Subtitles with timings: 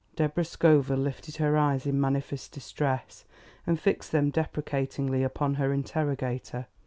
[0.15, 3.23] Deborah Scoville lifted her eyes in manifest distress
[3.67, 6.65] and fixed them deprecatingly upon her interrogator.